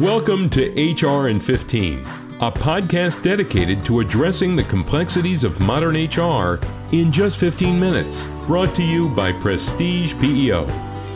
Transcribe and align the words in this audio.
Welcome 0.00 0.48
to 0.52 0.94
HR 0.94 1.28
in 1.28 1.40
15, 1.40 1.98
a 1.98 2.50
podcast 2.50 3.22
dedicated 3.22 3.84
to 3.84 4.00
addressing 4.00 4.56
the 4.56 4.64
complexities 4.64 5.44
of 5.44 5.60
modern 5.60 5.94
HR 5.94 6.58
in 6.90 7.12
just 7.12 7.36
15 7.36 7.78
minutes. 7.78 8.24
Brought 8.46 8.74
to 8.76 8.82
you 8.82 9.10
by 9.10 9.30
Prestige 9.30 10.14
PEO, 10.18 10.66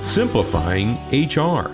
simplifying 0.02 0.96
HR. 1.10 1.70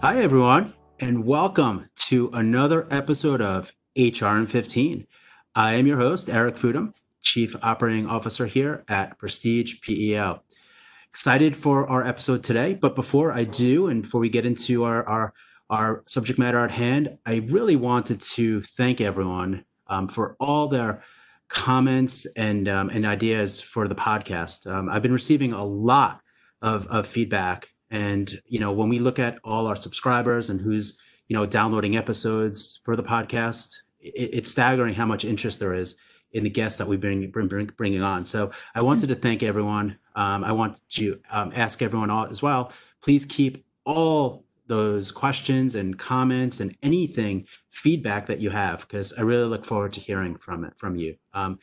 Hi, 0.00 0.22
everyone, 0.22 0.72
and 0.98 1.26
welcome 1.26 1.90
to 2.06 2.30
another 2.32 2.88
episode 2.90 3.42
of 3.42 3.70
HR 3.94 4.38
in 4.38 4.46
15. 4.46 5.06
I 5.54 5.74
am 5.74 5.86
your 5.86 5.98
host, 5.98 6.30
Eric 6.30 6.56
Fudum, 6.56 6.94
Chief 7.20 7.54
Operating 7.62 8.06
Officer 8.06 8.46
here 8.46 8.82
at 8.88 9.18
Prestige 9.18 9.82
PEO. 9.82 10.40
Excited 11.10 11.54
for 11.54 11.86
our 11.86 12.02
episode 12.02 12.42
today, 12.42 12.72
but 12.72 12.94
before 12.94 13.30
I 13.30 13.44
do, 13.44 13.88
and 13.88 14.00
before 14.00 14.22
we 14.22 14.30
get 14.30 14.46
into 14.46 14.84
our, 14.84 15.06
our 15.06 15.34
our 15.70 16.02
subject 16.06 16.38
matter 16.38 16.58
at 16.58 16.72
hand, 16.72 17.16
I 17.24 17.36
really 17.46 17.76
wanted 17.76 18.20
to 18.20 18.60
thank 18.62 19.00
everyone 19.00 19.64
um, 19.86 20.08
for 20.08 20.36
all 20.40 20.66
their 20.66 21.02
comments 21.48 22.26
and 22.36 22.68
um, 22.68 22.90
and 22.90 23.06
ideas 23.06 23.60
for 23.60 23.88
the 23.88 23.94
podcast. 23.94 24.70
Um, 24.70 24.88
I've 24.88 25.02
been 25.02 25.12
receiving 25.12 25.52
a 25.52 25.64
lot 25.64 26.20
of, 26.60 26.86
of 26.88 27.06
feedback, 27.06 27.68
and 27.90 28.40
you 28.46 28.58
know 28.58 28.72
when 28.72 28.88
we 28.88 28.98
look 28.98 29.18
at 29.18 29.38
all 29.44 29.66
our 29.66 29.76
subscribers 29.76 30.50
and 30.50 30.60
who's 30.60 30.98
you 31.28 31.36
know 31.36 31.46
downloading 31.46 31.96
episodes 31.96 32.80
for 32.84 32.96
the 32.96 33.02
podcast, 33.02 33.76
it, 34.00 34.30
it's 34.32 34.50
staggering 34.50 34.94
how 34.94 35.06
much 35.06 35.24
interest 35.24 35.60
there 35.60 35.74
is 35.74 35.96
in 36.32 36.44
the 36.44 36.50
guests 36.50 36.78
that 36.78 36.86
we've 36.86 37.00
been 37.00 37.30
bring, 37.30 37.70
bringing 37.76 38.02
on. 38.02 38.24
So 38.24 38.50
I 38.74 38.82
wanted 38.82 39.08
to 39.08 39.14
thank 39.14 39.42
everyone. 39.42 39.98
Um, 40.14 40.44
I 40.44 40.52
want 40.52 40.80
to 40.90 41.20
um, 41.30 41.52
ask 41.54 41.82
everyone 41.82 42.10
all 42.10 42.26
as 42.26 42.42
well. 42.42 42.72
Please 43.02 43.24
keep 43.24 43.64
all 43.84 44.44
those 44.70 45.10
questions 45.10 45.74
and 45.74 45.98
comments 45.98 46.60
and 46.60 46.76
anything 46.80 47.44
feedback 47.70 48.28
that 48.28 48.38
you 48.38 48.50
have 48.50 48.82
because 48.82 49.12
I 49.18 49.22
really 49.22 49.48
look 49.48 49.64
forward 49.64 49.92
to 49.94 50.00
hearing 50.00 50.36
from 50.36 50.64
it 50.64 50.74
from 50.76 50.94
you. 50.94 51.16
Um, 51.34 51.58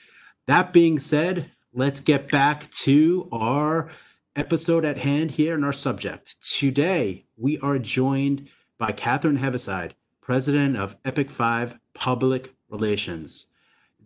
that 0.45 0.73
being 0.73 0.99
said, 0.99 1.49
let's 1.73 2.01
get 2.01 2.29
back 2.29 2.69
to 2.71 3.29
our 3.31 3.89
episode 4.35 4.83
at 4.83 4.97
hand 4.97 5.31
here 5.31 5.55
and 5.55 5.63
our 5.63 5.71
subject. 5.71 6.35
Today 6.41 7.25
we 7.37 7.57
are 7.59 7.79
joined 7.79 8.49
by 8.77 8.91
Catherine 8.91 9.37
Heaviside, 9.37 9.95
president 10.19 10.75
of 10.75 10.97
Epoch 11.05 11.29
Five 11.29 11.79
Public 11.93 12.53
Relations. 12.69 13.47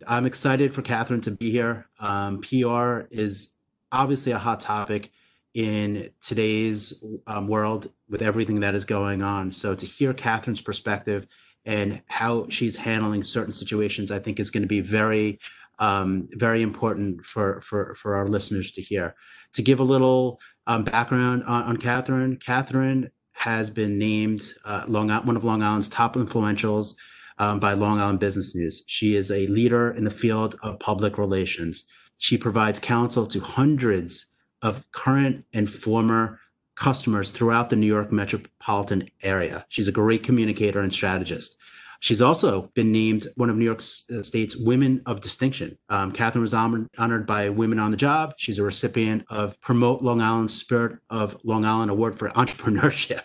I'm 0.06 0.26
excited 0.26 0.72
for 0.72 0.82
Catherine 0.82 1.20
to 1.22 1.32
be 1.32 1.50
here. 1.50 1.88
Um, 1.98 2.40
PR 2.40 3.00
is 3.10 3.56
obviously 3.90 4.30
a 4.30 4.38
hot 4.38 4.60
topic 4.60 5.10
in 5.54 6.10
today's 6.20 7.02
um, 7.26 7.46
world 7.46 7.90
with 8.08 8.22
everything 8.22 8.60
that 8.60 8.74
is 8.74 8.84
going 8.84 9.22
on. 9.22 9.52
So 9.52 9.74
to 9.74 9.86
hear 9.86 10.14
Catherine's 10.14 10.62
perspective 10.62 11.26
and 11.64 12.02
how 12.06 12.48
she's 12.48 12.76
handling 12.76 13.22
certain 13.22 13.52
situations, 13.52 14.10
I 14.10 14.18
think 14.18 14.40
is 14.40 14.50
going 14.50 14.62
to 14.62 14.68
be 14.68 14.80
very, 14.80 15.38
um, 15.78 16.28
very 16.32 16.62
important 16.62 17.24
for, 17.24 17.60
for, 17.60 17.94
for 17.94 18.16
our 18.16 18.26
listeners 18.26 18.72
to 18.72 18.82
hear. 18.82 19.14
To 19.54 19.62
give 19.62 19.80
a 19.80 19.84
little 19.84 20.40
um, 20.66 20.84
background 20.84 21.44
on, 21.44 21.62
on 21.64 21.76
Catherine, 21.76 22.36
Catherine 22.36 23.10
has 23.32 23.70
been 23.70 23.98
named 23.98 24.54
uh, 24.64 24.84
Long, 24.88 25.10
one 25.10 25.36
of 25.36 25.44
Long 25.44 25.62
Island's 25.62 25.88
top 25.88 26.14
influentials 26.14 26.96
um, 27.38 27.60
by 27.60 27.72
Long 27.74 28.00
Island 28.00 28.20
Business 28.20 28.54
News. 28.54 28.84
She 28.86 29.16
is 29.16 29.30
a 29.30 29.46
leader 29.48 29.90
in 29.90 30.04
the 30.04 30.10
field 30.10 30.56
of 30.62 30.78
public 30.78 31.18
relations. 31.18 31.84
She 32.18 32.38
provides 32.38 32.78
counsel 32.78 33.26
to 33.26 33.40
hundreds 33.40 34.31
of 34.62 34.90
current 34.92 35.44
and 35.52 35.68
former 35.68 36.40
customers 36.74 37.30
throughout 37.30 37.70
the 37.70 37.76
New 37.76 37.86
York 37.86 38.10
metropolitan 38.10 39.08
area. 39.22 39.64
She's 39.68 39.88
a 39.88 39.92
great 39.92 40.22
communicator 40.22 40.80
and 40.80 40.92
strategist. 40.92 41.58
She's 42.00 42.20
also 42.20 42.62
been 42.74 42.90
named 42.90 43.28
one 43.36 43.48
of 43.48 43.56
New 43.56 43.64
York 43.64 43.78
uh, 43.78 44.22
State's 44.22 44.56
Women 44.56 45.02
of 45.06 45.20
Distinction. 45.20 45.78
Um, 45.88 46.10
Catherine 46.10 46.42
was 46.42 46.52
honored 46.52 47.26
by 47.26 47.48
Women 47.48 47.78
on 47.78 47.92
the 47.92 47.96
Job. 47.96 48.34
She's 48.38 48.58
a 48.58 48.64
recipient 48.64 49.24
of 49.30 49.60
Promote 49.60 50.02
Long 50.02 50.20
Island 50.20 50.50
Spirit 50.50 50.98
of 51.10 51.36
Long 51.44 51.64
Island 51.64 51.92
Award 51.92 52.18
for 52.18 52.28
Entrepreneurship. 52.36 53.22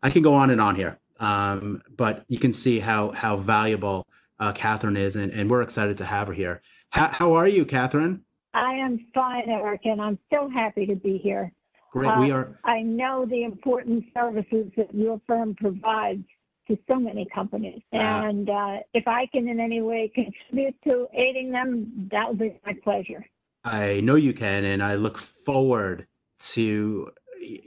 I 0.00 0.10
can 0.10 0.22
go 0.22 0.34
on 0.34 0.50
and 0.50 0.60
on 0.60 0.76
here, 0.76 1.00
um, 1.18 1.82
but 1.96 2.24
you 2.28 2.38
can 2.38 2.52
see 2.52 2.78
how 2.78 3.10
how 3.10 3.36
valuable 3.36 4.06
uh, 4.38 4.52
Catherine 4.52 4.96
is, 4.96 5.16
and, 5.16 5.32
and 5.32 5.50
we're 5.50 5.62
excited 5.62 5.98
to 5.98 6.04
have 6.04 6.28
her 6.28 6.32
here. 6.32 6.62
How, 6.90 7.08
how 7.08 7.32
are 7.32 7.48
you, 7.48 7.64
Catherine? 7.64 8.22
I 8.58 8.74
am 8.74 9.06
fine, 9.14 9.48
Eric, 9.48 9.82
and 9.84 10.02
I'm 10.02 10.18
so 10.32 10.50
happy 10.50 10.84
to 10.86 10.96
be 10.96 11.18
here. 11.18 11.52
Great. 11.92 12.08
Uh, 12.08 12.20
we 12.20 12.32
are. 12.32 12.58
I 12.64 12.82
know 12.82 13.24
the 13.24 13.44
important 13.44 14.04
services 14.12 14.66
that 14.76 14.92
your 14.92 15.20
firm 15.26 15.54
provides 15.54 16.24
to 16.66 16.76
so 16.88 16.96
many 16.96 17.26
companies, 17.32 17.80
uh, 17.94 17.96
and 17.96 18.50
uh, 18.50 18.78
if 18.94 19.06
I 19.06 19.26
can 19.26 19.48
in 19.48 19.60
any 19.60 19.80
way 19.80 20.10
contribute 20.12 20.74
to 20.84 21.06
aiding 21.14 21.52
them, 21.52 22.08
that 22.10 22.28
would 22.28 22.38
be 22.38 22.58
my 22.66 22.74
pleasure. 22.82 23.24
I 23.64 24.00
know 24.00 24.16
you 24.16 24.34
can, 24.34 24.64
and 24.64 24.82
I 24.82 24.96
look 24.96 25.18
forward 25.18 26.06
to 26.40 27.10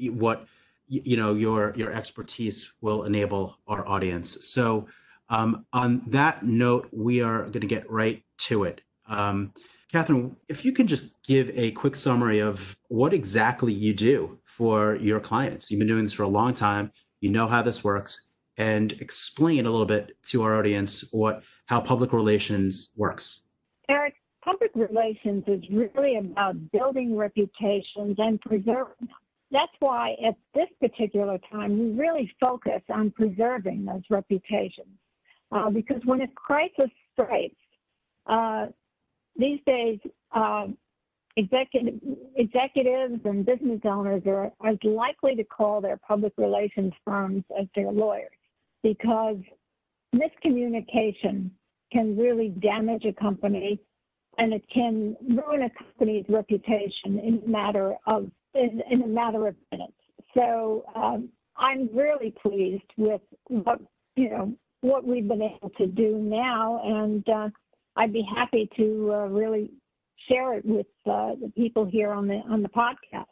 what 0.09 0.45
you 0.87 1.15
know 1.15 1.33
your 1.33 1.73
your 1.77 1.93
expertise 1.93 2.73
will 2.81 3.05
enable 3.05 3.57
our 3.65 3.87
audience. 3.87 4.45
So, 4.45 4.87
um, 5.29 5.65
on 5.71 6.03
that 6.07 6.43
note, 6.43 6.89
we 6.91 7.21
are 7.21 7.43
going 7.43 7.61
to 7.61 7.67
get 7.67 7.89
right 7.89 8.23
to 8.39 8.65
it. 8.65 8.81
Um, 9.07 9.53
Catherine, 9.91 10.37
if 10.47 10.63
you 10.63 10.71
can 10.71 10.87
just 10.87 11.21
give 11.23 11.51
a 11.53 11.71
quick 11.71 11.97
summary 11.97 12.39
of 12.39 12.77
what 12.87 13.13
exactly 13.13 13.73
you 13.73 13.93
do 13.93 14.39
for 14.45 14.95
your 14.95 15.19
clients. 15.19 15.69
You've 15.69 15.79
been 15.79 15.87
doing 15.87 16.03
this 16.03 16.13
for 16.13 16.23
a 16.23 16.29
long 16.29 16.53
time. 16.53 16.91
You 17.19 17.29
know 17.29 17.45
how 17.45 17.61
this 17.61 17.83
works, 17.83 18.31
and 18.57 18.93
explain 18.93 19.65
a 19.65 19.69
little 19.69 19.85
bit 19.85 20.15
to 20.27 20.43
our 20.43 20.57
audience 20.57 21.03
what 21.11 21.43
how 21.65 21.81
public 21.81 22.13
relations 22.13 22.93
works. 22.95 23.47
Eric, 23.89 24.15
public 24.43 24.71
relations 24.75 25.43
is 25.47 25.61
really 25.69 26.15
about 26.17 26.55
building 26.71 27.17
reputations 27.17 28.15
and 28.17 28.39
preserving 28.39 28.95
them. 28.99 29.09
That's 29.51 29.71
why 29.79 30.15
at 30.25 30.35
this 30.53 30.69
particular 30.79 31.37
time 31.51 31.77
we 31.77 31.99
really 31.99 32.33
focus 32.39 32.81
on 32.89 33.11
preserving 33.11 33.83
those 33.83 34.03
reputations. 34.09 34.87
Uh, 35.51 35.69
because 35.69 36.01
when 36.05 36.21
a 36.21 36.27
crisis 36.29 36.89
strikes, 37.11 37.55
uh, 38.27 38.67
these 39.35 39.59
days, 39.65 39.99
um, 40.33 40.77
executive, 41.37 41.99
executives 42.35 43.19
and 43.25 43.45
business 43.45 43.79
owners 43.85 44.23
are 44.25 44.51
as 44.65 44.77
likely 44.83 45.35
to 45.35 45.43
call 45.43 45.81
their 45.81 45.97
public 45.97 46.33
relations 46.37 46.93
firms 47.05 47.43
as 47.59 47.67
their 47.75 47.91
lawyers 47.91 48.31
because 48.83 49.37
miscommunication 50.13 51.49
can 51.91 52.17
really 52.17 52.49
damage 52.49 53.05
a 53.05 53.13
company 53.13 53.79
and 54.37 54.53
it 54.53 54.63
can 54.73 55.15
ruin 55.29 55.63
a 55.63 55.69
company's 55.69 56.25
reputation 56.29 57.19
in 57.19 57.41
a 57.45 57.49
matter 57.49 57.95
of 58.07 58.29
in, 58.53 58.81
in 58.89 59.01
a 59.03 59.07
matter 59.07 59.47
of 59.47 59.55
minutes. 59.71 59.93
So 60.33 60.85
um, 60.95 61.29
I'm 61.57 61.89
really 61.93 62.33
pleased 62.41 62.83
with 62.97 63.21
what 63.47 63.79
you 64.15 64.29
know 64.29 64.53
what 64.81 65.05
we've 65.05 65.27
been 65.27 65.41
able 65.41 65.69
to 65.77 65.87
do 65.87 66.17
now, 66.17 66.81
and 66.83 67.27
uh, 67.29 67.49
I'd 67.95 68.13
be 68.13 68.25
happy 68.35 68.69
to 68.77 69.11
uh, 69.13 69.25
really 69.27 69.71
share 70.29 70.53
it 70.53 70.65
with 70.65 70.87
uh, 71.05 71.35
the 71.41 71.51
people 71.55 71.85
here 71.85 72.11
on 72.11 72.27
the 72.27 72.41
on 72.49 72.61
the 72.61 72.69
podcast. 72.69 73.25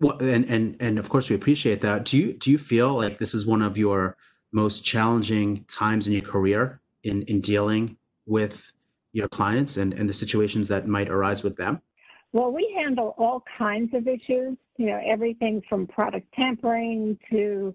Well, 0.00 0.18
and 0.18 0.44
and 0.46 0.76
and 0.80 0.98
of 0.98 1.08
course 1.08 1.28
we 1.28 1.36
appreciate 1.36 1.80
that. 1.80 2.04
Do 2.04 2.18
you 2.18 2.32
do 2.34 2.50
you 2.50 2.58
feel 2.58 2.94
like 2.94 3.18
this 3.18 3.34
is 3.34 3.46
one 3.46 3.62
of 3.62 3.76
your 3.76 4.16
most 4.52 4.84
challenging 4.84 5.64
times 5.64 6.06
in 6.06 6.12
your 6.12 6.22
career 6.22 6.80
in 7.02 7.22
in 7.22 7.40
dealing 7.40 7.96
with 8.26 8.72
your 9.12 9.28
clients 9.28 9.76
and 9.76 9.94
and 9.94 10.08
the 10.08 10.14
situations 10.14 10.68
that 10.68 10.86
might 10.86 11.08
arise 11.08 11.42
with 11.42 11.56
them? 11.56 11.80
Well, 12.32 12.52
we 12.52 12.74
handle 12.76 13.14
all 13.16 13.44
kinds 13.56 13.94
of 13.94 14.08
issues. 14.08 14.56
You 14.76 14.86
know, 14.86 15.00
everything 15.06 15.62
from 15.68 15.86
product 15.86 16.26
tampering 16.34 17.16
to 17.30 17.74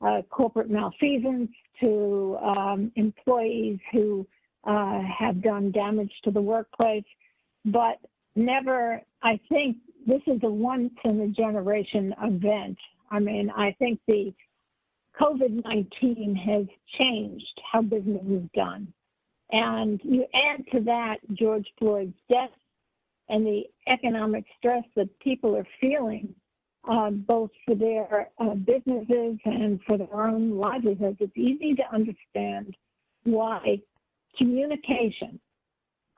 uh, 0.00 0.22
corporate 0.30 0.68
malfeasance 0.68 1.50
to 1.80 2.36
um, 2.42 2.90
employees 2.96 3.78
who 3.92 4.26
have 4.64 5.42
done 5.42 5.70
damage 5.70 6.12
to 6.24 6.30
the 6.30 6.40
workplace, 6.40 7.04
but 7.64 7.98
never, 8.36 9.00
I 9.22 9.38
think 9.48 9.76
this 10.06 10.22
is 10.26 10.40
a 10.42 10.50
once 10.50 10.92
in 11.04 11.20
a 11.20 11.28
generation 11.28 12.14
event. 12.22 12.78
I 13.10 13.18
mean, 13.18 13.50
I 13.56 13.74
think 13.78 14.00
the 14.06 14.32
COVID 15.20 15.64
19 15.64 16.34
has 16.36 16.66
changed 16.98 17.60
how 17.70 17.82
business 17.82 18.22
is 18.28 18.48
done. 18.54 18.92
And 19.52 20.00
you 20.04 20.26
add 20.32 20.64
to 20.72 20.80
that 20.84 21.16
George 21.34 21.66
Floyd's 21.78 22.14
death 22.28 22.50
and 23.28 23.44
the 23.44 23.64
economic 23.88 24.44
stress 24.58 24.84
that 24.96 25.08
people 25.20 25.56
are 25.56 25.66
feeling, 25.80 26.34
uh, 26.88 27.10
both 27.10 27.50
for 27.66 27.74
their 27.74 28.30
uh, 28.38 28.54
businesses 28.54 29.38
and 29.44 29.80
for 29.86 29.98
their 29.98 30.14
own 30.14 30.56
livelihoods. 30.56 31.18
It's 31.20 31.36
easy 31.36 31.74
to 31.74 31.82
understand 31.92 32.76
why 33.24 33.80
communication, 34.36 35.40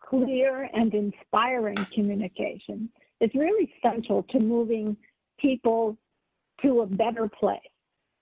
clear 0.00 0.68
and 0.74 0.92
inspiring 0.94 1.76
communication, 1.94 2.88
is 3.20 3.30
really 3.34 3.72
central 3.82 4.22
to 4.24 4.40
moving 4.40 4.96
people 5.38 5.96
to 6.62 6.80
a 6.80 6.86
better 6.86 7.28
place. 7.28 7.60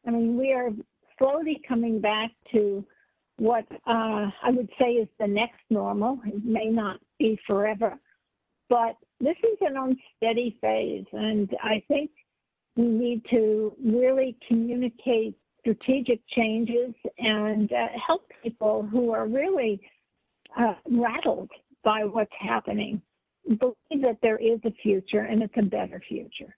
I 0.06 0.10
mean, 0.10 0.37
we 0.37 0.52
are 0.52 0.70
slowly 1.19 1.60
coming 1.66 2.00
back 2.00 2.31
to 2.52 2.84
what 3.37 3.66
uh, 3.87 4.31
I 4.42 4.50
would 4.50 4.69
say 4.78 4.92
is 4.92 5.08
the 5.19 5.26
next 5.26 5.60
normal. 5.70 6.20
It 6.26 6.44
may 6.44 6.66
not 6.66 7.00
be 7.19 7.38
forever, 7.46 7.98
but 8.69 8.96
this 9.20 9.36
is 9.43 9.58
an 9.60 9.76
unsteady 9.76 10.58
phase, 10.60 11.06
and 11.12 11.50
I 11.62 11.82
think 11.88 12.10
we 12.76 12.84
need 12.84 13.22
to 13.31 13.75
really 13.84 14.36
communicate 14.46 15.36
strategic 15.60 16.20
changes 16.28 16.94
and 17.18 17.72
uh, 17.72 17.88
help 18.06 18.30
people 18.42 18.86
who 18.90 19.12
are 19.12 19.26
really 19.26 19.80
uh, 20.58 20.74
rattled 20.88 21.50
by 21.84 22.04
what's 22.04 22.32
happening 22.38 23.00
believe 23.58 24.02
that 24.02 24.18
there 24.22 24.36
is 24.36 24.60
a 24.64 24.70
future 24.82 25.20
and 25.20 25.42
it's 25.42 25.54
a 25.56 25.62
better 25.62 26.02
future. 26.06 26.54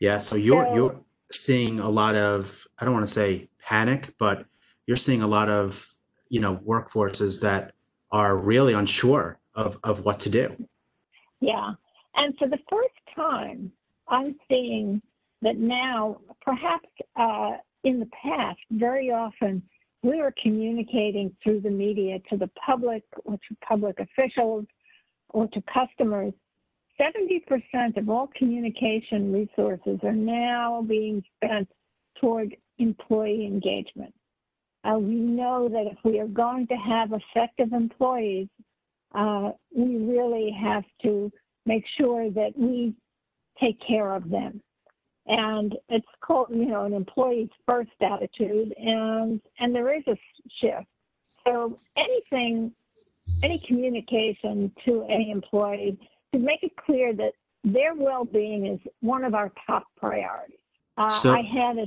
Yeah, 0.00 0.18
so 0.18 0.36
you're 0.36 0.66
so, 0.66 0.74
you're 0.74 1.00
seeing 1.32 1.80
a 1.80 1.88
lot 1.88 2.14
of 2.14 2.66
I 2.78 2.84
don't 2.84 2.94
want 2.94 3.06
to 3.06 3.12
say 3.12 3.48
panic, 3.60 4.14
but 4.18 4.44
you're 4.86 4.96
seeing 4.96 5.22
a 5.22 5.26
lot 5.26 5.48
of 5.48 5.88
you 6.28 6.40
know 6.40 6.56
workforces 6.56 7.40
that 7.42 7.72
are 8.10 8.36
really 8.36 8.74
unsure 8.74 9.38
of 9.54 9.78
of 9.84 10.04
what 10.04 10.20
to 10.20 10.30
do. 10.30 10.56
Yeah, 11.40 11.74
and 12.16 12.36
for 12.38 12.48
the 12.48 12.58
first 12.68 12.94
time, 13.14 13.70
I'm 14.08 14.34
seeing 14.48 15.00
that 15.42 15.58
now, 15.58 16.18
perhaps 16.40 16.88
uh, 17.16 17.52
in 17.84 18.00
the 18.00 18.08
past, 18.22 18.58
very 18.70 19.10
often 19.10 19.62
we 20.02 20.18
were 20.18 20.34
communicating 20.42 21.34
through 21.42 21.60
the 21.60 21.70
media 21.70 22.18
to 22.30 22.36
the 22.36 22.50
public 22.66 23.04
or 23.24 23.34
to 23.34 23.56
public 23.66 23.98
officials 24.00 24.66
or 25.30 25.48
to 25.48 25.62
customers. 25.62 26.32
70% 27.00 27.96
of 27.96 28.08
all 28.08 28.30
communication 28.36 29.32
resources 29.32 29.98
are 30.02 30.12
now 30.12 30.84
being 30.86 31.22
spent 31.36 31.68
toward 32.20 32.56
employee 32.78 33.46
engagement. 33.46 34.14
Uh, 34.84 34.98
we 34.98 35.14
know 35.14 35.68
that 35.68 35.86
if 35.86 35.98
we 36.04 36.20
are 36.20 36.28
going 36.28 36.66
to 36.66 36.74
have 36.74 37.12
effective 37.12 37.72
employees, 37.72 38.48
uh, 39.14 39.52
we 39.74 39.96
really 39.96 40.50
have 40.50 40.84
to 41.02 41.32
make 41.66 41.84
sure 41.96 42.30
that 42.30 42.52
we 42.56 42.94
take 43.58 43.80
care 43.80 44.14
of 44.14 44.28
them. 44.28 44.60
And 45.26 45.74
it's 45.88 46.06
called, 46.20 46.48
you 46.50 46.66
know, 46.66 46.84
an 46.84 46.92
employees 46.92 47.48
first 47.66 47.90
attitude, 48.00 48.74
and 48.78 49.40
and 49.58 49.74
there 49.74 49.94
is 49.94 50.02
a 50.06 50.16
shift. 50.60 50.86
So 51.46 51.78
anything, 51.96 52.72
any 53.42 53.58
communication 53.58 54.72
to 54.84 55.04
any 55.04 55.30
employee 55.30 55.98
to 56.32 56.38
make 56.38 56.62
it 56.62 56.76
clear 56.76 57.14
that 57.14 57.32
their 57.62 57.94
well-being 57.94 58.66
is 58.66 58.80
one 59.00 59.24
of 59.24 59.34
our 59.34 59.50
top 59.66 59.84
priorities. 59.96 60.58
Uh, 60.96 61.08
so, 61.08 61.32
I 61.32 61.42
had 61.42 61.78
a, 61.78 61.86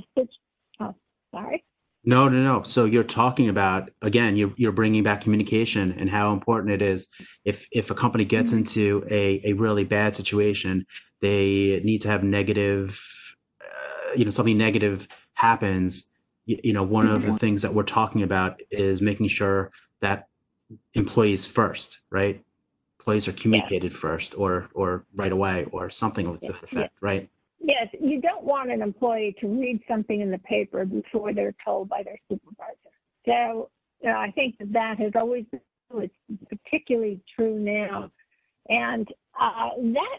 oh, 0.80 0.94
sorry. 1.32 1.64
No, 2.04 2.28
no, 2.28 2.42
no. 2.42 2.62
So 2.62 2.84
you're 2.84 3.04
talking 3.04 3.48
about 3.48 3.90
again, 4.02 4.36
you're 4.36 4.52
you're 4.56 4.72
bringing 4.72 5.02
back 5.02 5.20
communication 5.20 5.92
and 5.98 6.08
how 6.08 6.32
important 6.32 6.72
it 6.72 6.82
is. 6.82 7.06
If 7.44 7.68
if 7.72 7.90
a 7.90 7.94
company 7.94 8.24
gets 8.24 8.50
mm-hmm. 8.50 8.58
into 8.58 9.04
a 9.10 9.40
a 9.44 9.52
really 9.54 9.84
bad 9.84 10.16
situation, 10.16 10.86
they 11.20 11.80
need 11.84 12.02
to 12.02 12.08
have 12.08 12.22
negative, 12.22 13.00
you 14.16 14.24
know, 14.24 14.30
something 14.30 14.58
negative 14.58 15.08
happens. 15.34 16.12
You, 16.46 16.58
you 16.64 16.72
know, 16.72 16.82
one 16.82 17.06
mm-hmm. 17.06 17.14
of 17.14 17.22
the 17.22 17.28
mm-hmm. 17.28 17.36
things 17.36 17.62
that 17.62 17.74
we're 17.74 17.82
talking 17.82 18.22
about 18.22 18.60
is 18.70 19.00
making 19.00 19.28
sure 19.28 19.70
that 20.00 20.28
employees 20.94 21.46
first, 21.46 22.00
right? 22.10 22.42
Employees 23.00 23.28
are 23.28 23.32
communicated 23.32 23.92
yes. 23.92 24.00
first, 24.00 24.34
or 24.36 24.68
or 24.74 25.04
right 25.14 25.32
away, 25.32 25.66
or 25.72 25.90
something 25.90 26.30
like 26.30 26.40
that 26.40 26.62
effect, 26.62 26.74
yes. 26.74 26.90
right? 27.00 27.30
Yes, 27.60 27.88
you 28.00 28.20
don't 28.20 28.44
want 28.44 28.70
an 28.70 28.82
employee 28.82 29.34
to 29.40 29.48
read 29.48 29.80
something 29.88 30.20
in 30.20 30.30
the 30.30 30.38
paper 30.38 30.84
before 30.84 31.32
they're 31.32 31.54
told 31.64 31.88
by 31.88 32.02
their 32.02 32.18
supervisor. 32.30 32.76
So 33.26 33.70
you 34.00 34.10
know, 34.10 34.18
I 34.18 34.30
think 34.30 34.58
that 34.58 34.72
that 34.72 34.98
has 34.98 35.12
always 35.16 35.44
been 35.50 35.60
it's 35.96 36.14
particularly 36.48 37.20
true 37.34 37.58
now. 37.58 38.10
And 38.68 39.08
uh, 39.40 39.70
that 39.76 40.18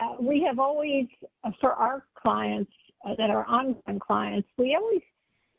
uh, 0.00 0.16
we 0.20 0.42
have 0.42 0.58
always, 0.58 1.06
uh, 1.44 1.50
for 1.60 1.72
our 1.72 2.04
clients 2.20 2.72
uh, 3.04 3.14
that 3.16 3.30
are 3.30 3.46
ongoing 3.46 3.98
clients, 3.98 4.48
we 4.56 4.74
always 4.74 5.02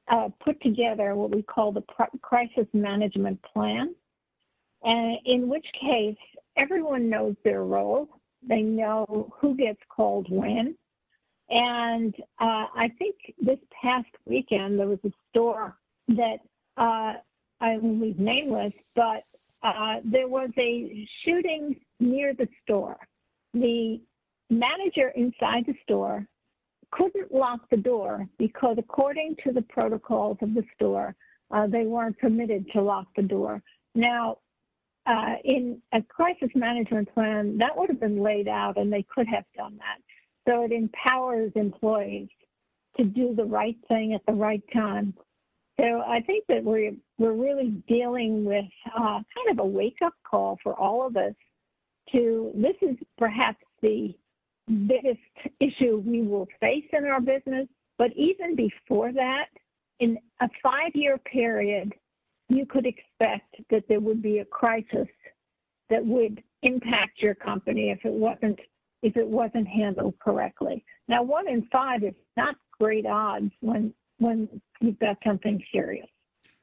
uh, 0.10 0.30
put 0.44 0.60
together 0.62 1.16
what 1.16 1.32
we 1.32 1.42
call 1.42 1.72
the 1.72 1.84
crisis 2.22 2.68
management 2.74 3.40
plan, 3.54 3.94
and 4.84 5.18
in 5.26 5.48
which 5.48 5.66
case 5.80 6.18
everyone 6.58 7.10
knows 7.10 7.36
their 7.44 7.64
role. 7.64 8.08
They 8.48 8.62
know 8.62 9.34
who 9.40 9.56
gets 9.56 9.80
called 9.90 10.28
when, 10.30 10.76
and 11.50 12.16
uh, 12.40 12.66
I 12.76 12.92
think 12.98 13.16
this 13.42 13.60
past 13.82 14.08
weekend 14.26 14.80
there 14.80 14.88
was 14.88 15.00
a 15.04 15.12
store 15.30 15.78
that 16.10 16.38
uh, 16.78 17.14
I 17.62 17.78
will 17.78 17.98
leave 17.98 18.20
nameless, 18.20 18.74
but 18.96 19.24
uh, 19.62 19.98
there 20.06 20.28
was 20.28 20.50
a 20.58 21.08
shooting 21.24 21.76
near 22.00 22.34
the 22.34 22.48
store. 22.64 22.98
The 23.54 24.00
manager 24.50 25.10
inside 25.16 25.66
the 25.68 25.76
store 25.84 26.26
couldn't 26.92 27.34
lock 27.34 27.62
the 27.70 27.78
door 27.78 28.28
because, 28.38 28.78
according 28.78 29.36
to 29.44 29.52
the 29.52 29.62
protocols 29.64 30.38
of 30.42 30.54
the 30.54 30.64
store, 30.76 31.16
uh, 31.52 31.68
they 31.68 31.86
weren't 31.86 32.18
permitted 32.20 32.70
to 32.72 32.82
lock 32.82 33.08
the 33.16 33.22
door. 33.22 33.62
Now, 33.96 34.38
uh, 35.06 35.36
in 35.44 35.82
a 35.94 36.02
crisis 36.02 36.50
management 36.56 37.12
plan, 37.14 37.58
that 37.58 37.76
would 37.76 37.90
have 37.90 38.00
been 38.00 38.22
laid 38.22 38.48
out 38.48 38.78
and 38.78 38.92
they 38.92 39.06
could 39.14 39.28
have 39.28 39.46
done 39.56 39.78
that. 39.78 40.00
So 40.48 40.64
it 40.64 40.72
empowers 40.72 41.52
employees 41.56 42.30
to 42.98 43.04
do 43.04 43.34
the 43.36 43.46
right 43.46 43.78
thing 43.88 44.14
at 44.14 44.22
the 44.28 44.34
right 44.34 44.64
time. 44.74 45.14
So 45.80 46.02
I 46.06 46.22
think 46.22 46.44
that 46.50 46.64
we're 46.64 46.94
we're 47.18 47.34
really 47.34 47.70
dealing 47.88 48.44
with 48.44 48.66
uh, 48.94 49.00
kind 49.00 49.50
of 49.52 49.60
a 49.60 49.66
wake 49.66 50.00
up 50.04 50.14
call 50.30 50.60
for 50.62 50.74
all 50.78 51.08
of 51.08 51.16
us. 51.16 51.34
To 52.12 52.52
this 52.56 52.76
is 52.82 52.98
perhaps 53.18 53.64
the 53.82 54.14
biggest 54.70 55.20
issue 55.60 56.04
we 56.06 56.22
will 56.22 56.48
face 56.60 56.86
in 56.94 57.06
our 57.06 57.22
business, 57.22 57.68
but 57.98 58.12
even 58.16 58.56
before 58.56 59.12
that, 59.14 59.46
in 60.00 60.18
a 60.42 60.50
five 60.64 60.92
year 60.94 61.18
period, 61.18 61.94
you 62.48 62.66
could 62.66 62.86
expect 62.86 63.56
that 63.70 63.84
there 63.88 64.00
would 64.00 64.22
be 64.22 64.40
a 64.40 64.46
crisis 64.46 65.08
that 65.90 66.06
would 66.06 66.44
impact 66.64 67.22
your 67.22 67.36
company 67.36 67.90
if 67.90 68.04
it 68.06 68.14
wasn't 68.14 68.60
if 69.02 69.16
it 69.16 69.28
wasn't 69.28 69.68
handled 69.68 70.14
correctly. 70.20 70.84
Now, 71.08 71.24
one 71.24 71.48
in 71.48 71.68
five 71.72 72.04
is 72.04 72.14
not 72.36 72.56
great 72.80 73.06
odds 73.06 73.52
when 73.62 73.94
when 74.20 74.50
you've 74.82 75.00
got 75.00 75.18
something 75.26 75.64
serious. 75.72 76.08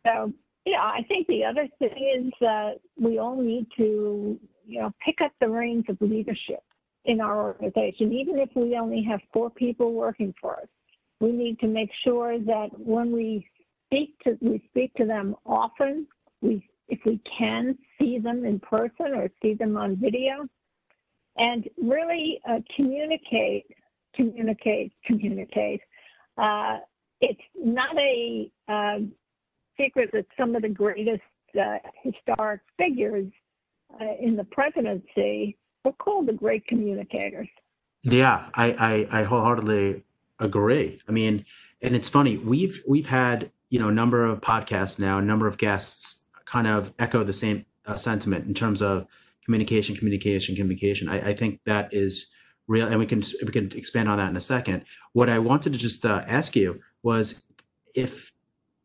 So, 0.07 0.33
yeah, 0.64 0.83
I 0.83 1.02
think 1.09 1.26
the 1.26 1.45
other 1.45 1.69
thing 1.78 2.33
is 2.38 2.47
uh, 2.47 2.73
we 3.00 3.19
all 3.19 3.40
need 3.40 3.66
to, 3.76 4.38
you 4.66 4.80
know, 4.80 4.92
pick 5.04 5.21
up 5.23 5.33
the 5.40 5.49
reins 5.49 5.85
of 5.88 5.97
leadership 6.00 6.62
in 7.06 7.20
our 7.20 7.42
organization, 7.42 8.12
even 8.12 8.38
if 8.38 8.50
we 8.54 8.76
only 8.76 9.02
have 9.02 9.20
four 9.32 9.50
people 9.50 9.92
working 9.92 10.34
for 10.40 10.56
us. 10.56 10.68
We 11.20 11.32
need 11.32 11.58
to 11.60 11.66
make 11.66 11.90
sure 12.04 12.38
that 12.38 12.68
when 12.78 13.12
we 13.12 13.48
speak 13.86 14.18
to 14.25 14.36
we 14.40 14.62
speak 14.70 14.92
to 14.94 15.04
them 15.04 15.34
often. 15.46 16.06
We, 16.42 16.68
if 16.88 17.00
we 17.04 17.20
can, 17.38 17.78
see 17.98 18.18
them 18.18 18.44
in 18.44 18.60
person 18.60 19.14
or 19.14 19.30
see 19.42 19.54
them 19.54 19.76
on 19.76 19.96
video 19.96 20.46
and 21.36 21.68
really 21.82 22.40
uh, 22.48 22.60
communicate, 22.75 23.66
communicate, 24.14 24.92
communicate. 25.04 25.80
Uh, 26.38 26.78
it's 27.20 27.40
not 27.54 27.96
a 27.98 28.50
uh, 28.68 28.98
secret 29.78 30.10
that 30.12 30.26
some 30.38 30.54
of 30.54 30.62
the 30.62 30.68
greatest 30.68 31.22
uh, 31.60 31.78
historic 32.02 32.60
figures 32.78 33.30
uh, 34.00 34.04
in 34.20 34.36
the 34.36 34.44
presidency 34.44 35.56
were 35.87 35.93
called 35.93 36.26
the 36.26 36.33
great 36.33 36.66
communicators. 36.66 37.49
Yeah, 38.02 38.49
I, 38.55 39.07
I, 39.11 39.21
I 39.21 39.23
wholeheartedly 39.23 40.02
agree. 40.38 41.00
I 41.09 41.12
mean, 41.12 41.45
and 41.81 41.97
it's 41.97 42.09
funny 42.09 42.37
we've 42.37 42.83
we've 42.87 43.07
had 43.07 43.50
you 43.71 43.78
know 43.78 43.88
a 43.88 43.93
number 43.93 44.25
of 44.25 44.40
podcasts 44.40 44.99
now, 44.99 45.19
a 45.19 45.23
number 45.23 45.47
of 45.47 45.57
guests 45.57 46.26
kind 46.45 46.66
of 46.66 46.93
echo 46.99 47.25
the 47.25 47.33
same 47.33 47.64
uh, 47.87 47.97
sentiment 47.97 48.47
in 48.47 48.55
terms 48.55 48.83
of 48.83 49.07
communication, 49.45 49.97
communication, 49.97 50.55
communication. 50.55 51.09
I, 51.09 51.31
I 51.31 51.35
think 51.35 51.61
that 51.64 51.93
is 51.93 52.26
real, 52.66 52.87
and 52.88 52.99
we 52.99 53.07
can 53.07 53.23
we 53.45 53.52
can 53.52 53.73
expand 53.73 54.09
on 54.09 54.19
that 54.19 54.31
in 54.31 54.37
a 54.37 54.40
second. 54.40 54.85
What 55.12 55.31
I 55.31 55.38
wanted 55.38 55.73
to 55.73 55.78
just 55.78 56.05
uh, 56.05 56.25
ask 56.26 56.55
you 56.57 56.81
was 57.02 57.43
if 57.95 58.33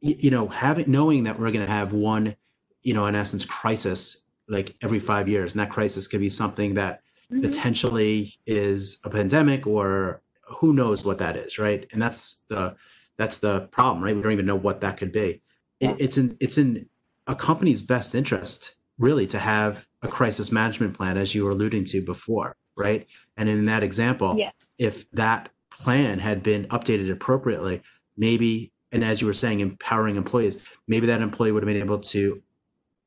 you 0.01 0.31
know 0.31 0.47
having 0.47 0.89
knowing 0.89 1.23
that 1.23 1.39
we're 1.39 1.51
going 1.51 1.65
to 1.65 1.71
have 1.71 1.93
one, 1.93 2.35
you 2.83 2.93
know, 2.93 3.07
in 3.07 3.15
essence, 3.15 3.45
crisis 3.45 4.25
like 4.51 4.75
every 4.83 4.99
five 4.99 5.27
years, 5.27 5.53
and 5.53 5.61
that 5.61 5.69
crisis 5.69 6.07
could 6.07 6.19
be 6.19 6.29
something 6.29 6.75
that 6.75 7.01
mm-hmm. 7.31 7.41
potentially 7.41 8.35
is 8.45 8.99
a 9.05 9.09
pandemic 9.09 9.65
or 9.65 10.21
who 10.43 10.73
knows 10.73 11.05
what 11.05 11.17
that 11.19 11.37
is, 11.37 11.57
right? 11.57 11.87
And 11.91 12.01
that's 12.01 12.45
the 12.49 12.75
that's 13.17 13.37
the 13.37 13.61
problem, 13.71 14.03
right? 14.03 14.15
We 14.15 14.21
don't 14.21 14.31
even 14.31 14.45
know 14.45 14.55
what 14.55 14.81
that 14.81 14.97
could 14.97 15.11
be. 15.11 15.41
It, 15.79 15.95
it's 15.99 16.17
in 16.17 16.37
it's 16.39 16.57
in 16.57 16.87
a 17.27 17.35
company's 17.35 17.81
best 17.81 18.13
interest 18.13 18.75
really 18.97 19.25
to 19.27 19.39
have 19.39 19.85
a 20.01 20.07
crisis 20.07 20.51
management 20.51 20.95
plan, 20.95 21.17
as 21.17 21.33
you 21.33 21.45
were 21.45 21.51
alluding 21.51 21.85
to 21.85 22.01
before, 22.01 22.55
right? 22.75 23.07
And 23.37 23.47
in 23.47 23.65
that 23.65 23.83
example, 23.83 24.35
yeah. 24.37 24.51
if 24.77 25.09
that 25.11 25.49
plan 25.69 26.19
had 26.19 26.43
been 26.43 26.65
updated 26.65 27.11
appropriately, 27.11 27.81
maybe 28.17 28.71
and 28.91 29.05
as 29.05 29.21
you 29.21 29.27
were 29.27 29.33
saying, 29.33 29.61
empowering 29.61 30.17
employees, 30.17 30.65
maybe 30.87 31.07
that 31.07 31.21
employee 31.21 31.51
would 31.51 31.63
have 31.63 31.67
been 31.67 31.81
able 31.81 31.99
to 31.99 32.41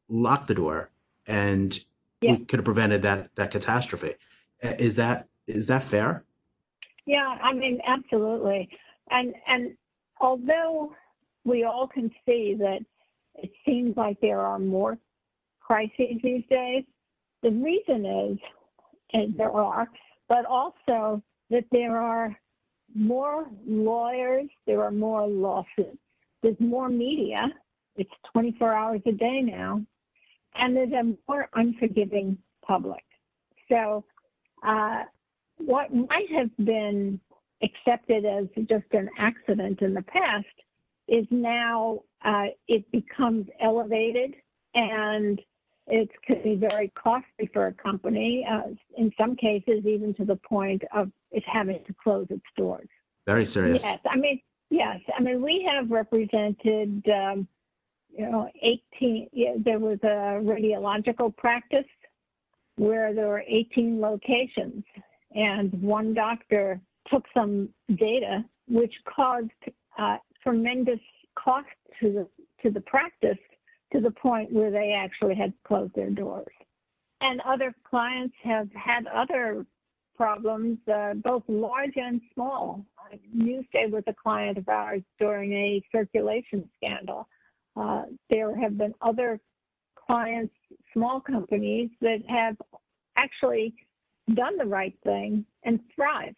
lock 0.08 0.46
the 0.46 0.54
door 0.54 0.90
and 1.26 1.78
yeah. 2.20 2.32
we 2.32 2.44
could 2.44 2.60
have 2.60 2.64
prevented 2.64 3.02
that 3.02 3.34
that 3.36 3.50
catastrophe. 3.50 4.14
Is 4.60 4.96
that 4.96 5.28
is 5.46 5.66
that 5.66 5.82
fair? 5.82 6.24
Yeah, 7.06 7.36
I 7.42 7.52
mean, 7.52 7.80
absolutely. 7.86 8.68
And 9.10 9.34
and 9.46 9.76
although 10.20 10.94
we 11.44 11.64
all 11.64 11.86
can 11.86 12.10
see 12.24 12.54
that 12.58 12.80
it 13.34 13.52
seems 13.66 13.96
like 13.96 14.20
there 14.20 14.40
are 14.40 14.58
more 14.58 14.98
crises 15.60 16.18
these 16.22 16.44
days, 16.48 16.84
the 17.42 17.50
reason 17.50 18.06
is, 18.06 18.38
and 19.12 19.36
there 19.36 19.50
are, 19.50 19.88
but 20.28 20.44
also 20.46 21.22
that 21.50 21.64
there 21.70 22.00
are 22.00 22.36
more 22.94 23.46
lawyers, 23.66 24.48
there 24.66 24.82
are 24.82 24.90
more 24.90 25.26
lawsuits, 25.26 25.98
there's 26.42 26.58
more 26.60 26.88
media. 26.88 27.48
It's 27.96 28.10
24 28.32 28.72
hours 28.72 29.00
a 29.06 29.12
day 29.12 29.40
now, 29.42 29.82
and 30.54 30.76
there's 30.76 30.92
a 30.92 31.14
more 31.28 31.48
unforgiving 31.54 32.38
public. 32.66 33.04
So, 33.68 34.04
uh, 34.66 35.02
what 35.58 35.94
might 35.94 36.30
have 36.30 36.50
been 36.58 37.20
accepted 37.62 38.24
as 38.24 38.46
just 38.68 38.86
an 38.92 39.08
accident 39.18 39.82
in 39.82 39.94
the 39.94 40.02
past 40.02 40.46
is 41.08 41.26
now 41.30 42.00
uh, 42.24 42.46
it 42.68 42.90
becomes 42.90 43.46
elevated 43.60 44.34
and 44.74 45.40
it 45.86 46.08
could 46.26 46.42
be 46.42 46.54
very 46.56 46.90
costly 46.94 47.48
for 47.52 47.66
a 47.66 47.72
company, 47.72 48.46
uh, 48.50 48.62
in 48.96 49.12
some 49.18 49.36
cases, 49.36 49.84
even 49.86 50.14
to 50.14 50.24
the 50.24 50.36
point 50.36 50.82
of 50.94 51.10
it 51.30 51.42
having 51.46 51.78
to 51.86 51.94
close 52.02 52.26
its 52.30 52.44
doors. 52.56 52.88
Very 53.26 53.44
serious. 53.44 53.84
Yes, 53.84 54.00
I 54.08 54.16
mean, 54.16 54.40
yes, 54.70 55.00
I 55.16 55.22
mean, 55.22 55.42
we 55.42 55.68
have 55.70 55.90
represented, 55.90 57.04
um, 57.08 57.46
you 58.16 58.30
know, 58.30 58.50
18, 58.62 59.28
yeah, 59.32 59.54
there 59.58 59.78
was 59.78 59.98
a 60.02 60.40
radiological 60.42 61.36
practice 61.36 61.86
where 62.76 63.14
there 63.14 63.28
were 63.28 63.44
18 63.46 64.00
locations, 64.00 64.84
and 65.34 65.72
one 65.82 66.14
doctor 66.14 66.80
took 67.10 67.24
some 67.34 67.68
data 67.96 68.44
which 68.68 68.94
caused 69.04 69.50
uh, 69.98 70.16
tremendous 70.42 71.00
cost 71.34 71.66
to 72.00 72.12
the 72.12 72.28
to 72.62 72.70
the 72.70 72.80
practice 72.80 73.38
to 73.92 74.00
the 74.00 74.10
point 74.10 74.50
where 74.50 74.70
they 74.70 74.92
actually 74.92 75.34
had 75.34 75.52
to 75.52 75.58
close 75.66 75.90
their 75.94 76.10
doors. 76.10 76.46
And 77.20 77.40
other 77.42 77.74
clients 77.88 78.34
have 78.42 78.68
had 78.72 79.06
other 79.06 79.66
problems, 80.16 80.78
uh, 80.92 81.14
both 81.14 81.42
large 81.48 81.96
and 81.96 82.20
small. 82.32 82.84
Newsday 83.36 83.90
was 83.90 84.02
a 84.06 84.14
client 84.14 84.58
of 84.58 84.68
ours 84.68 85.02
during 85.18 85.52
a 85.52 85.82
circulation 85.92 86.68
scandal. 86.76 87.28
Uh, 87.76 88.04
there 88.30 88.56
have 88.56 88.78
been 88.78 88.94
other 89.02 89.40
clients, 90.06 90.54
small 90.92 91.20
companies, 91.20 91.90
that 92.00 92.22
have 92.28 92.56
actually 93.16 93.74
done 94.34 94.56
the 94.56 94.64
right 94.64 94.96
thing 95.04 95.44
and 95.64 95.80
thrived. 95.94 96.36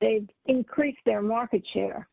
They've 0.00 0.28
increased 0.46 1.00
their 1.04 1.22
market 1.22 1.62
share 1.72 2.08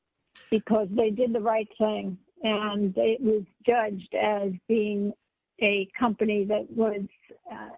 because 0.52 0.88
they 0.92 1.10
did 1.10 1.34
the 1.34 1.40
right 1.40 1.70
thing 1.78 2.18
and 2.44 2.94
it 2.98 3.22
was 3.22 3.44
judged 3.66 4.14
as 4.16 4.52
being 4.68 5.14
a 5.62 5.90
company 5.98 6.46
that 6.46 6.66
was 6.76 7.02
uh, 7.52 7.70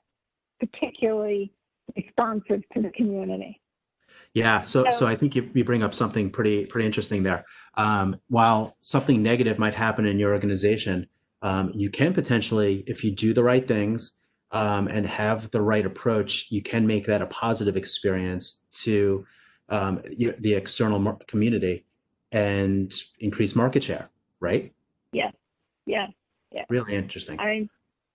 particularly 0.60 1.52
responsive 1.96 2.62
to 2.74 2.82
the 2.82 2.92
community. 2.92 3.61
Yeah, 4.34 4.62
so 4.62 4.86
so, 4.86 4.92
so 4.92 5.08
I 5.08 5.16
think 5.16 5.36
you, 5.36 5.50
you 5.54 5.64
bring 5.64 5.84
up 5.84 5.94
something 5.94 6.30
pretty 6.30 6.66
pretty 6.66 6.86
interesting 6.86 7.24
there. 7.24 7.44
Um, 7.76 8.18
while 8.30 8.78
something 8.82 9.22
negative 9.22 9.60
might 9.60 9.74
happen 9.74 10.06
in 10.06 10.20
your 10.20 10.34
organization, 10.34 11.08
um, 11.42 11.72
you 11.74 11.90
can 11.90 12.14
potentially, 12.14 12.84
if 12.88 13.04
you 13.04 13.12
do 13.12 13.34
the 13.34 13.44
right 13.44 13.68
things 13.68 14.22
um, 14.52 14.88
and 14.88 15.06
have 15.06 15.52
the 15.52 15.62
right 15.62 15.86
approach, 15.86 16.48
you 16.50 16.62
can 16.62 16.86
make 16.86 17.06
that 17.06 17.22
a 17.22 17.28
positive 17.28 17.78
experience 17.78 18.64
to 18.72 19.26
um, 19.70 20.02
the 20.40 20.54
external 20.54 21.14
community 21.28 21.86
and 22.32 22.94
increase 23.20 23.56
market 23.56 23.84
share 23.84 24.10
right? 24.42 24.74
Yeah, 25.14 25.32
yeah, 25.86 26.08
yeah. 26.52 26.66
Really 26.70 26.96
interesting. 26.96 27.40
I 27.40 27.70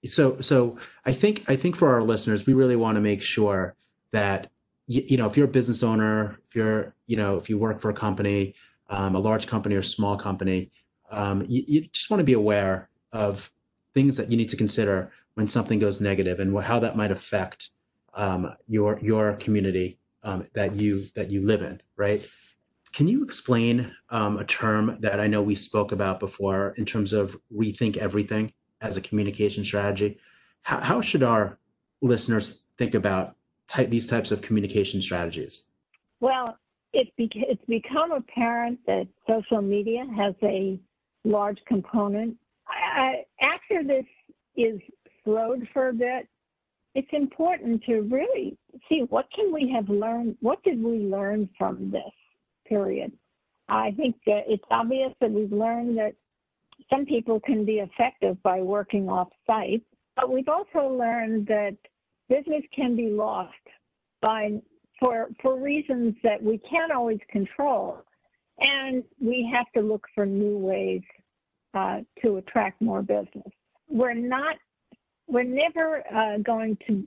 so 0.04 0.40
so 0.40 0.76
I 1.06 1.12
think 1.12 1.44
I 1.48 1.56
think 1.56 1.76
for 1.76 1.88
our 1.94 2.02
listeners, 2.02 2.44
we 2.44 2.52
really 2.52 2.76
want 2.76 2.96
to 2.96 3.00
make 3.00 3.22
sure 3.22 3.74
that 4.12 4.50
you, 4.86 5.02
you 5.06 5.16
know 5.16 5.26
if 5.26 5.36
you're 5.36 5.46
a 5.46 5.50
business 5.50 5.82
owner, 5.82 6.38
if 6.48 6.54
you're 6.54 6.94
you 7.06 7.16
know 7.16 7.36
if 7.36 7.48
you 7.48 7.58
work 7.58 7.80
for 7.80 7.90
a 7.90 7.94
company, 7.94 8.54
um, 8.88 9.14
a 9.14 9.20
large 9.20 9.46
company 9.46 9.74
or 9.74 9.82
small 9.82 10.16
company, 10.16 10.70
um, 11.10 11.42
you, 11.46 11.64
you 11.66 11.80
just 11.92 12.10
want 12.10 12.20
to 12.20 12.24
be 12.24 12.34
aware 12.34 12.88
of 13.12 13.50
things 13.94 14.16
that 14.16 14.30
you 14.30 14.36
need 14.36 14.48
to 14.48 14.56
consider 14.56 15.10
when 15.34 15.48
something 15.48 15.78
goes 15.78 16.00
negative 16.00 16.40
and 16.40 16.58
how 16.62 16.78
that 16.78 16.96
might 16.96 17.10
affect 17.10 17.70
um, 18.14 18.54
your 18.66 18.98
your 19.02 19.36
community 19.36 19.98
um, 20.22 20.44
that 20.54 20.74
you 20.74 21.04
that 21.14 21.30
you 21.30 21.40
live 21.42 21.62
in, 21.62 21.80
right? 21.96 22.26
Can 22.92 23.06
you 23.06 23.22
explain 23.22 23.92
um, 24.08 24.38
a 24.38 24.44
term 24.44 24.96
that 25.00 25.20
I 25.20 25.26
know 25.26 25.42
we 25.42 25.54
spoke 25.54 25.92
about 25.92 26.18
before 26.18 26.72
in 26.78 26.86
terms 26.86 27.12
of 27.12 27.36
rethink 27.54 27.98
everything 27.98 28.52
as 28.80 28.96
a 28.96 29.02
communication 29.02 29.64
strategy? 29.64 30.18
How, 30.62 30.80
how 30.80 31.00
should 31.02 31.22
our 31.22 31.58
listeners 32.00 32.64
think 32.78 32.94
about 32.94 33.36
type, 33.68 33.90
these 33.90 34.06
types 34.06 34.30
of 34.32 34.42
communication 34.42 35.00
strategies? 35.00 35.68
Well, 36.20 36.58
it 36.92 37.14
be, 37.16 37.30
it's 37.34 37.64
become 37.66 38.12
apparent 38.12 38.78
that 38.86 39.06
social 39.28 39.60
media 39.60 40.06
has 40.16 40.34
a 40.42 40.78
large 41.24 41.58
component. 41.66 42.36
I, 42.68 43.24
after 43.40 43.84
this 43.84 44.06
is 44.56 44.80
slowed 45.24 45.68
for 45.72 45.88
a 45.88 45.92
bit, 45.92 46.28
it's 46.94 47.08
important 47.12 47.82
to 47.84 48.00
really 48.02 48.56
see 48.88 49.00
what 49.10 49.26
can 49.34 49.52
we 49.52 49.70
have 49.70 49.88
learned, 49.90 50.36
what 50.40 50.62
did 50.62 50.82
we 50.82 50.98
learn 50.98 51.48
from 51.58 51.90
this? 51.90 52.02
period. 52.68 53.12
I 53.68 53.92
think 53.92 54.16
that 54.26 54.44
it's 54.46 54.64
obvious 54.70 55.12
that 55.20 55.30
we've 55.30 55.52
learned 55.52 55.98
that 55.98 56.14
some 56.90 57.04
people 57.04 57.40
can 57.40 57.64
be 57.64 57.78
effective 57.78 58.40
by 58.42 58.60
working 58.60 59.08
off 59.08 59.28
site, 59.46 59.82
but 60.14 60.30
we've 60.30 60.48
also 60.48 60.88
learned 60.88 61.46
that 61.48 61.76
business 62.28 62.62
can 62.74 62.96
be 62.96 63.08
lost 63.08 63.52
by 64.20 64.60
for 64.98 65.28
for 65.42 65.60
reasons 65.60 66.14
that 66.22 66.42
we 66.42 66.58
can't 66.58 66.92
always 66.92 67.20
control, 67.30 68.02
and 68.58 69.04
we 69.20 69.48
have 69.52 69.66
to 69.74 69.80
look 69.80 70.06
for 70.14 70.26
new 70.26 70.56
ways 70.56 71.02
uh, 71.74 72.00
to 72.22 72.38
attract 72.38 72.80
more 72.80 73.02
business. 73.02 73.52
We're 73.88 74.14
not 74.14 74.56
we're 75.28 75.42
never 75.42 76.02
uh, 76.14 76.38
going 76.38 76.78
to 76.86 77.06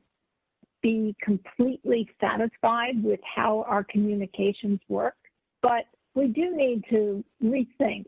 be 0.81 1.15
completely 1.21 2.09
satisfied 2.21 3.03
with 3.03 3.19
how 3.23 3.65
our 3.67 3.83
communications 3.83 4.79
work. 4.87 5.15
But 5.61 5.85
we 6.15 6.27
do 6.27 6.55
need 6.55 6.83
to 6.89 7.23
rethink, 7.43 8.05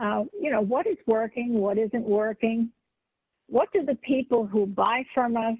uh, 0.00 0.24
you 0.40 0.50
know, 0.50 0.60
what 0.60 0.86
is 0.86 0.96
working, 1.06 1.54
what 1.54 1.78
isn't 1.78 2.04
working. 2.04 2.70
What 3.48 3.72
do 3.72 3.84
the 3.84 3.96
people 3.96 4.46
who 4.46 4.66
buy 4.66 5.04
from 5.12 5.36
us, 5.36 5.56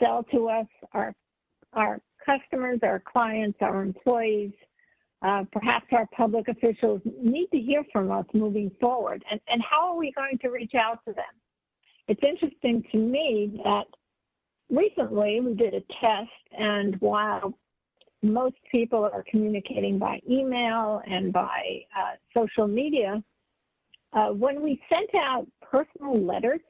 sell 0.00 0.24
to 0.32 0.48
us, 0.48 0.66
our, 0.92 1.14
our 1.74 2.00
customers, 2.24 2.80
our 2.82 3.00
clients, 3.00 3.58
our 3.60 3.82
employees, 3.82 4.52
uh, 5.22 5.44
perhaps 5.52 5.86
our 5.92 6.06
public 6.16 6.48
officials 6.48 7.00
need 7.20 7.48
to 7.48 7.58
hear 7.58 7.84
from 7.92 8.10
us 8.10 8.24
moving 8.32 8.70
forward. 8.80 9.22
And, 9.30 9.40
and 9.48 9.62
how 9.62 9.90
are 9.90 9.96
we 9.96 10.12
going 10.12 10.38
to 10.38 10.48
reach 10.48 10.74
out 10.74 11.04
to 11.06 11.12
them? 11.12 11.24
It's 12.08 12.22
interesting 12.22 12.82
to 12.90 12.98
me 12.98 13.60
that 13.64 13.86
recently 14.70 15.40
we 15.40 15.54
did 15.54 15.74
a 15.74 15.82
test, 16.00 16.30
and 16.58 16.96
while 17.00 17.54
most 18.22 18.56
people 18.70 19.04
are 19.04 19.24
communicating 19.30 19.98
by 19.98 20.20
email 20.28 21.02
and 21.06 21.32
by 21.32 21.84
uh, 21.96 22.12
social 22.36 22.66
media. 22.66 23.22
Uh, 24.12 24.28
when 24.28 24.62
we 24.62 24.80
sent 24.92 25.08
out 25.14 25.46
personal 25.62 26.20
letters 26.20 26.60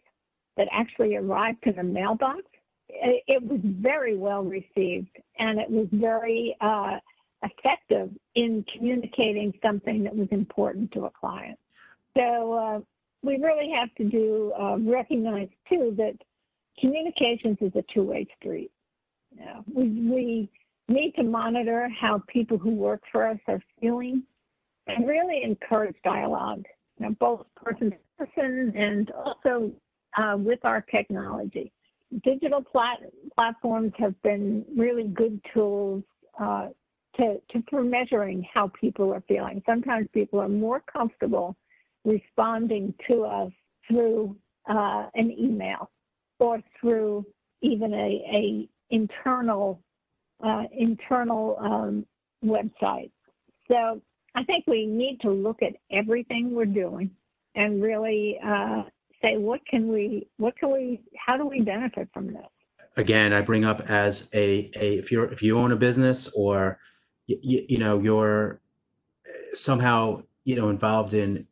that 0.56 0.68
actually 0.70 1.16
arrived 1.16 1.58
to 1.64 1.72
the 1.72 1.82
mailbox, 1.82 2.42
it, 3.26 3.42
was 3.42 3.60
very 3.62 4.16
well 4.16 4.42
received 4.42 5.16
and 5.38 5.58
it 5.58 5.70
was 5.70 5.86
very 5.92 6.56
uh, 6.60 6.98
effective 7.42 8.10
in 8.34 8.64
communicating 8.72 9.52
something 9.62 10.04
that 10.04 10.14
was 10.14 10.28
important 10.30 10.92
to 10.92 11.06
a 11.06 11.10
client. 11.10 11.58
So 12.16 12.52
uh, 12.52 12.80
we 13.22 13.36
really 13.38 13.70
have 13.70 13.94
to 13.96 14.04
do 14.04 14.52
uh, 14.58 14.76
recognize 14.78 15.48
too 15.68 15.94
that 15.96 16.16
communications 16.78 17.58
is 17.60 17.72
a 17.74 17.84
two-way 17.92 18.26
street. 18.38 18.70
Yeah, 19.38 19.60
we, 19.72 19.84
we 19.88 20.50
need 20.88 21.12
to 21.12 21.22
monitor 21.22 21.88
how 21.88 22.22
people 22.26 22.58
who 22.58 22.70
work 22.70 23.02
for 23.12 23.26
us 23.26 23.38
are 23.46 23.62
feeling 23.80 24.24
and 24.86 25.06
really 25.06 25.42
encourage 25.44 25.94
dialogue, 26.02 26.64
you 26.98 27.06
know, 27.06 27.14
both 27.20 27.46
person 27.54 27.92
to 27.92 27.96
person 28.18 28.72
and 28.76 29.10
also 29.12 29.70
uh, 30.16 30.36
with 30.36 30.58
our 30.64 30.80
technology. 30.80 31.72
Digital 32.24 32.62
plat- 32.62 33.00
platforms 33.34 33.92
have 33.98 34.20
been 34.22 34.64
really 34.76 35.04
good 35.04 35.40
tools 35.54 36.02
uh, 36.40 36.68
to, 37.16 37.40
to 37.50 37.62
for 37.70 37.82
measuring 37.82 38.46
how 38.52 38.70
people 38.80 39.12
are 39.12 39.22
feeling. 39.28 39.62
Sometimes 39.66 40.08
people 40.12 40.40
are 40.40 40.48
more 40.48 40.82
comfortable 40.92 41.56
responding 42.04 42.94
to 43.08 43.24
us 43.24 43.52
through 43.86 44.36
uh, 44.68 45.06
an 45.14 45.30
email 45.38 45.90
or 46.38 46.62
through 46.80 47.24
even 47.62 47.92
a, 47.92 48.24
a 48.32 48.68
internal 48.90 49.80
uh, 50.44 50.64
internal 50.72 51.56
um, 51.60 52.06
website. 52.44 53.10
So 53.68 54.00
I 54.34 54.44
think 54.44 54.64
we 54.66 54.86
need 54.86 55.20
to 55.22 55.30
look 55.30 55.62
at 55.62 55.74
everything 55.90 56.54
we're 56.54 56.64
doing 56.64 57.10
and 57.54 57.82
really 57.82 58.38
uh, 58.44 58.84
say 59.22 59.36
what 59.36 59.64
can 59.66 59.88
we 59.88 60.28
what 60.38 60.56
can 60.58 60.72
we 60.72 61.00
how 61.16 61.36
do 61.36 61.46
we 61.46 61.60
benefit 61.60 62.08
from 62.12 62.28
this 62.28 62.46
again 62.96 63.32
i 63.32 63.40
bring 63.40 63.64
up 63.64 63.80
as 63.90 64.30
a, 64.34 64.70
a 64.76 64.98
if 64.98 65.12
you're 65.12 65.30
if 65.32 65.42
you 65.42 65.58
own 65.58 65.72
a 65.72 65.76
business 65.76 66.28
or 66.34 66.78
you, 67.26 67.64
you 67.68 67.78
know 67.78 68.00
you're 68.00 68.60
somehow 69.52 70.22
you 70.44 70.56
know 70.56 70.68
involved 70.68 71.14
in 71.14 71.46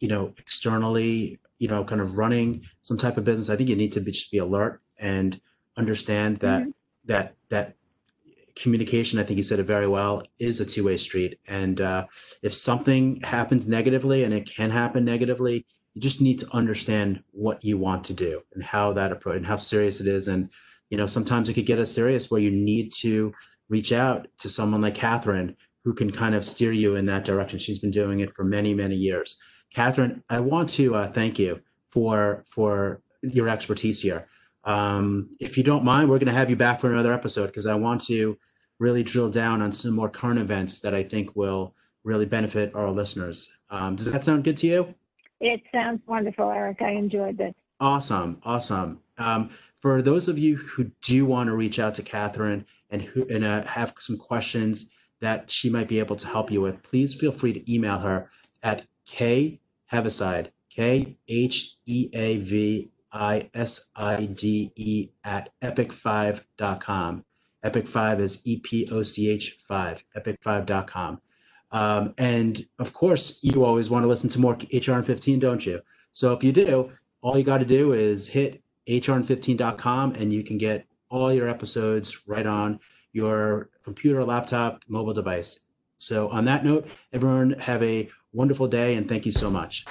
you 0.00 0.08
know 0.08 0.32
externally 0.38 1.38
you 1.58 1.68
know 1.68 1.84
kind 1.84 2.00
of 2.00 2.18
running 2.18 2.62
some 2.82 2.98
type 2.98 3.16
of 3.16 3.24
business 3.24 3.50
i 3.50 3.56
think 3.56 3.68
you 3.68 3.76
need 3.76 3.92
to 3.92 4.00
be, 4.00 4.12
just 4.12 4.30
be 4.30 4.38
alert 4.38 4.80
and 4.98 5.40
understand 5.76 6.38
that 6.38 6.62
mm-hmm. 6.62 6.70
that 7.06 7.34
that 7.48 7.76
communication 8.54 9.18
i 9.18 9.22
think 9.22 9.36
you 9.36 9.42
said 9.42 9.58
it 9.58 9.64
very 9.64 9.88
well 9.88 10.22
is 10.38 10.60
a 10.60 10.64
two-way 10.64 10.96
street 10.96 11.40
and 11.48 11.80
uh, 11.80 12.06
if 12.42 12.54
something 12.54 13.20
happens 13.22 13.66
negatively 13.66 14.22
and 14.22 14.32
it 14.32 14.48
can 14.48 14.70
happen 14.70 15.04
negatively 15.04 15.66
you 15.94 16.00
just 16.00 16.20
need 16.20 16.38
to 16.40 16.48
understand 16.52 17.22
what 17.30 17.64
you 17.64 17.78
want 17.78 18.04
to 18.04 18.12
do 18.12 18.42
and 18.52 18.62
how 18.62 18.92
that 18.92 19.12
approach 19.12 19.36
and 19.36 19.46
how 19.46 19.56
serious 19.56 20.00
it 20.00 20.06
is. 20.06 20.28
And 20.28 20.50
you 20.90 20.98
know 20.98 21.06
sometimes 21.06 21.48
it 21.48 21.54
could 21.54 21.66
get 21.66 21.78
as 21.78 21.92
serious 21.92 22.30
where 22.30 22.40
you 22.40 22.50
need 22.50 22.92
to 22.92 23.32
reach 23.68 23.92
out 23.92 24.28
to 24.38 24.48
someone 24.48 24.80
like 24.80 24.94
catherine 24.94 25.56
who 25.84 25.94
can 25.94 26.10
kind 26.10 26.34
of 26.34 26.44
steer 26.44 26.72
you 26.72 26.96
in 26.96 27.06
that 27.06 27.24
direction. 27.24 27.58
She's 27.58 27.78
been 27.78 27.90
doing 27.90 28.20
it 28.20 28.34
for 28.34 28.44
many 28.44 28.74
many 28.74 28.96
years. 28.96 29.40
Catherine 29.72 30.22
i 30.28 30.40
want 30.40 30.68
to 30.70 30.94
uh, 30.94 31.08
thank 31.08 31.38
you 31.38 31.60
for 31.90 32.44
for 32.48 33.00
your 33.22 33.48
expertise 33.48 34.00
here. 34.00 34.28
Um, 34.64 35.30
if 35.40 35.56
you 35.56 35.62
don't 35.62 35.84
mind 35.84 36.08
we're 36.08 36.18
going 36.18 36.26
to 36.26 36.32
have 36.32 36.50
you 36.50 36.56
back 36.56 36.80
for 36.80 36.90
another 36.90 37.12
episode 37.12 37.46
because 37.46 37.66
i 37.66 37.74
want 37.74 38.00
to 38.06 38.38
really 38.78 39.02
drill 39.02 39.28
down 39.28 39.60
on 39.60 39.72
some 39.72 39.94
more 39.94 40.08
current 40.08 40.40
events 40.40 40.80
that 40.80 40.94
i 40.94 41.02
think 41.02 41.36
will 41.36 41.74
really 42.02 42.26
benefit 42.26 42.74
our 42.74 42.90
listeners. 42.90 43.58
Um, 43.70 43.96
does 43.96 44.10
that 44.10 44.24
sound 44.24 44.44
good 44.44 44.56
to 44.58 44.66
you 44.66 44.94
it 45.44 45.62
sounds 45.70 46.00
wonderful, 46.06 46.50
Eric. 46.50 46.80
I 46.80 46.92
enjoyed 46.92 47.36
this. 47.36 47.54
Awesome, 47.78 48.38
awesome. 48.44 49.00
Um, 49.18 49.50
for 49.80 50.00
those 50.00 50.26
of 50.26 50.38
you 50.38 50.56
who 50.56 50.90
do 51.02 51.26
want 51.26 51.48
to 51.48 51.54
reach 51.54 51.78
out 51.78 51.94
to 51.96 52.02
Catherine 52.02 52.64
and 52.90 53.02
who 53.02 53.26
and 53.28 53.44
uh, 53.44 53.64
have 53.64 53.92
some 53.98 54.16
questions 54.16 54.90
that 55.20 55.50
she 55.50 55.68
might 55.68 55.86
be 55.86 55.98
able 55.98 56.16
to 56.16 56.26
help 56.26 56.50
you 56.50 56.62
with, 56.62 56.82
please 56.82 57.14
feel 57.14 57.30
free 57.30 57.52
to 57.52 57.72
email 57.72 57.98
her 57.98 58.30
at 58.62 58.86
k 59.04 59.60
heaviside 59.86 60.50
k 60.70 61.18
h 61.28 61.76
e 61.84 62.08
a 62.14 62.38
v 62.38 62.90
i 63.12 63.50
s 63.52 63.92
i 63.94 64.24
d 64.24 64.72
e 64.74 65.08
at 65.22 65.50
epoch5.com. 65.62 67.24
Epoch5 67.64 68.20
is 68.20 68.46
E 68.46 68.58
P 68.60 68.88
O 68.90 69.02
C 69.02 69.30
H 69.30 69.58
5, 69.66 70.04
epoch5.com. 70.16 71.20
Um, 71.74 72.14
and 72.18 72.64
of 72.78 72.92
course, 72.92 73.40
you 73.42 73.64
always 73.64 73.90
want 73.90 74.04
to 74.04 74.06
listen 74.06 74.30
to 74.30 74.38
more 74.38 74.56
HR 74.72 74.92
in 74.92 75.02
15, 75.02 75.40
don't 75.40 75.66
you? 75.66 75.80
So 76.12 76.32
if 76.32 76.44
you 76.44 76.52
do, 76.52 76.92
all 77.20 77.36
you 77.36 77.42
got 77.42 77.58
to 77.58 77.64
do 77.64 77.92
is 77.92 78.28
hit 78.28 78.62
hrn15.com 78.88 80.12
and 80.12 80.32
you 80.32 80.44
can 80.44 80.56
get 80.56 80.86
all 81.10 81.32
your 81.32 81.48
episodes 81.48 82.28
right 82.28 82.46
on 82.46 82.78
your 83.12 83.70
computer, 83.82 84.22
laptop, 84.24 84.84
mobile 84.86 85.12
device. 85.12 85.66
So 85.96 86.28
on 86.28 86.44
that 86.44 86.64
note, 86.64 86.86
everyone 87.12 87.50
have 87.58 87.82
a 87.82 88.08
wonderful 88.32 88.68
day 88.68 88.94
and 88.94 89.08
thank 89.08 89.26
you 89.26 89.32
so 89.32 89.50
much. 89.50 89.84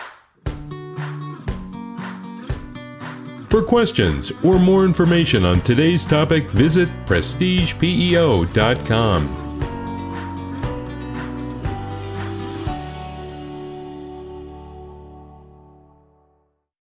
For 3.49 3.61
questions 3.61 4.31
or 4.43 4.57
more 4.57 4.85
information 4.85 5.43
on 5.43 5.59
today's 5.61 6.05
topic, 6.05 6.47
visit 6.49 6.87
prestigepeo.com. 7.05 9.42